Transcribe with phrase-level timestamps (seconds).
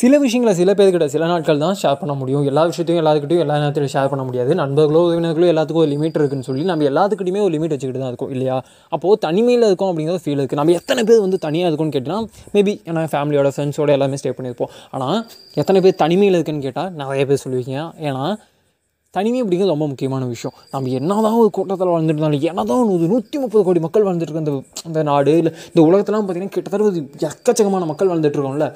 [0.00, 2.44] சில விஷயங்களை சில பேர்கிட்ட சில நாட்கள் தான் ஷேர் பண்ண முடியும்.
[2.50, 4.52] எல்லா விஷயத்தையும் எல்லாத்துக்கிட்டையும் எல்லா நேரத்திலும் ஷேர் பண்ண முடியாது.
[4.60, 8.56] நண்பர்களோ உறவினர்களோ எல்லாத்துக்கும் ஒரு லிமிட் இருக்குன்னு சொல்லி நம்ம எல்லாத்துக்கிட்டையுமே ஒரு லிமிட் வச்சுக்கிட்டு தான் இருக்கும் இல்லையா?
[8.96, 13.02] அப்போது தனிமையில் இருக்கோம் அப்படிங்கிற ஃபீல் இருக்குது நம்ம எத்தனை பேர் வந்து தனியாக இருக்கும்னு கேட்டால் மேபி ஏன்னா
[13.14, 14.72] ஃபேமிலியோட ஃப்ரெண்ட்ஸோட எல்லாமே ஸ்டே பண்ணியிருப்போம்.
[14.96, 15.18] ஆனால்
[15.62, 17.84] எத்தனை பேர் தனிமையில் இருக்குன்னு கேட்டால் நிறைய பேர் சொல்லுவீங்க.
[18.08, 18.24] ஏன்னா
[19.14, 20.56] தனிமை அப்படிங்கிறது ரொம்ப முக்கியமான விஷயம்.
[20.72, 24.56] நம்ம என்னதான் ஒரு கூட்டத்தில் வாழ்ந்துருந்தாலும் என்னதான் ஒரு நூற்றி முப்பது கோடி மக்கள் வாழ்ந்துட்டு இருக்க இந்த
[24.88, 28.68] இந்த நாடு இல்லை இந்த உலகத்தெலாம் பார்த்திங்கன்னா கிட்டத்தட்ட ஒரு எக்கச்சக்கமான மக்கள் வாழ்ந்துட்டு இருக்கோம்ல.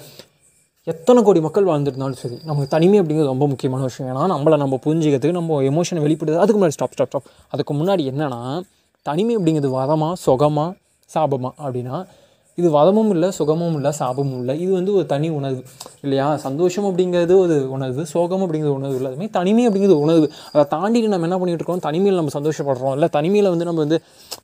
[0.86, 4.16] எத்தனை கோடி மக்கள் வாழ்ந்துருந்தாலும் சரி நமக்கு தனிமை அப்படிங்கிறது ரொம்ப முக்கியமான விஷயம்.
[4.16, 8.60] ஏன்னா நம்மளை நம்ம புரிஞ்சிக்கிறதுக்கு நம்ம எமோஷனை வெளிப்படுது அதுக்கு முன்னாடி ஸ்டாப் ஸ்டாப் ஸ்டாப் அதுக்கு முன்னாடி என்னென்னா
[9.02, 10.76] தனிமை அப்படிங்கிறது வரமா சுகமா
[11.14, 12.06] சாபமா அப்படின்னா
[12.56, 14.60] இது வதமும் இல்லை சுகமும் இல்லை சாபமும் இல்லை.
[14.60, 15.62] இது வந்து ஒரு தனி உணர்வு.
[16.02, 16.36] இல்லையா?
[16.36, 18.96] சந்தோஷம் அப்படிங்கிறது ஒரு உணர்வு சோகம் அப்படிங்கிறது உணர்வு.
[18.96, 20.32] இல்லை அதுமாதிரி தனிமை அப்படிங்கிறது உணர்வு.
[20.52, 21.78] அதை தாண்டிட்டு நம்ம என்ன பண்ணிட்டு இருக்கோம்?
[21.78, 22.92] தனிமையில் நம்ம சந்தோஷப்படுறோம்.
[22.92, 24.02] இல்லை தனிமையில் வந்து நம்ம வந்து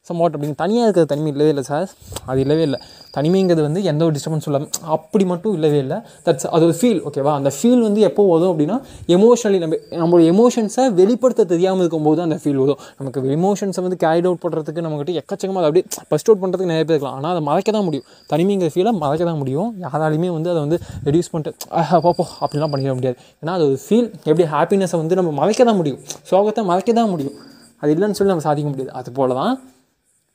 [0.08, 1.90] சம்வாட் அப்படின்னு தனியாக இருக்கிற தனிமை இல்லவே இல்லை சார்
[2.24, 2.80] அது இல்லவே இல்லை.
[3.14, 5.96] தனிமைங்கிறது வந்து எந்த ஒரு டிஸ்டர்பன்ஸ் இல்லாமல் அப்படி மட்டும் இல்லவே இல்லை.
[6.26, 8.76] தட்ஸ் அது ஒரு ஃபீல் ஓகேவா அந்த ஃபீல் வந்து எப்போ வரும் அப்படின்னா
[9.16, 12.80] எமோஷனலி நம்ம நம்மளோட எமோஷன்ஸை வெளிப்படுத்த தெரியாமல் இருக்கும்போது அந்த ஃபீல் வரும்.
[13.00, 16.96] நமக்கு எமோஷன்ஸை வந்து கேரிட் அவுட் பண்ணுறதுக்கு நம்மகிட்ட எக்கச்சக்கமாக அதை அப்படியே ஃபஸ்ட் அவுட் பண்ணுறதுக்கு நிறைய பேர்
[16.96, 17.18] இருக்கலாம்.
[17.18, 18.06] ஆனால் அதை மறைக்க தான் முடியும்.
[18.32, 19.70] தனிமைங்கிற ஃபீலை மறைக்க தான் முடியும்.
[19.84, 21.98] யாராலையுமே வந்து அதை வந்து ரெடியூஸ் பண்ணிட்டு "ஆஹா,
[22.40, 23.18] அப்படிலாம் பண்ணிட முடியாது.
[23.42, 26.00] ஏன்னா அது ஒரு ஃபீல் எப்படி ஹாப்பினஸை வந்து நம்ம மறைக்க தான் முடியும்.
[26.30, 27.36] சோகத்தை மறைக்க தான் முடியும்.
[27.82, 28.92] அது இல்லைன்னு சொல்லி நம்ம சாதிக்க முடியாது.
[28.92, 29.52] அது போல தான்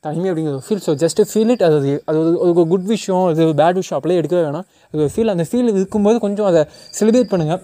[0.07, 1.77] தனிமை அப்படிங்கிறது feel so just feel it அது
[2.09, 4.67] அது ஒரு குட் விஷயம் அது பேட் விஷயம் அப்படியே எடுக்கவே வேணாம்.
[4.93, 6.63] அது ஃபீல் அந்த ஃபீல் இருக்கும்போது கொஞ்சம் அதை
[6.99, 7.61] செலிப்ரேட் பண்ணுங்கள்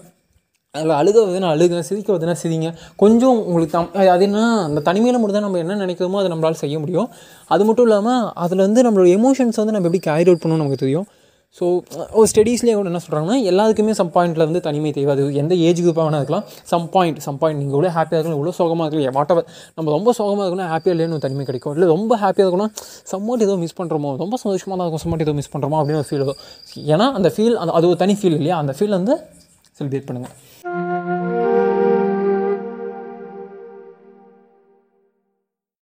[0.74, 2.68] அதில் அழுக வருதுன்னா அழுக சிரிக்க வருதுன்னா சிரிங்க.
[3.02, 6.76] கொஞ்சம் உங்களுக்கு தம் அது என்ன அந்த தனிமையில் மட்டும் தான் நம்ம என்ன நினைக்கிறோமோ அதை நம்மளால் செய்ய
[6.84, 7.08] முடியும்.
[7.54, 11.06] அது மட்டும் இல்லாமல் அதில் வந்து நம்மளோட எமோஷன்ஸ் வந்து நம்ம எப்படி கேரி அவுட் பண்ணணும்னு நமக்கு தெரியும்.
[11.58, 11.64] ஸோ
[12.18, 15.10] ஒரு ஸ்டடீஸ்லேயே கூட என்ன சொல்கிறாங்கன்னா எல்லாத்துக்குமே சம் பாயிண்ட்டில் வந்து தனிமை தேவை.
[15.14, 16.44] அது எந்த ஏஜ் குரூப்பாக வேணா இருக்கலாம்.
[16.70, 19.46] சம் பாயிண்ட் சம் பாயிண்ட் நீங்கள் எவ்வளோ ஹாப்பியாக இருக்கலாம் எவ்வளோ சோகமாக இருக்கலாம் வாட் எவர்
[19.78, 21.74] நம்ம ரொம்ப சோகமாக இருக்கணும் ஹாப்பியாக இல்லைன்னு தனிமை கிடைக்கும்.
[21.76, 22.72] இல்லை ரொம்ப ஹாப்பியாக இருக்கணும்
[23.12, 26.24] சம்மாட் ஏதோ மிஸ் பண்ணுறோமோ ரொம்ப சந்தோஷமாக தான் இருக்கும் சம்மாட் ஏதோ மிஸ் பண்ணுறோமோ அப்படின்னு ஒரு ஃபீல்
[26.94, 28.58] ஏன்னா அந்த ஃபீல் அந்த அது ஒரு தனி ஃபீல் இல்லையா?
[28.62, 29.16] அந்த ஃபீல் வந்து
[29.78, 30.34] செலிப்ரேட் பண்ணுங்கள்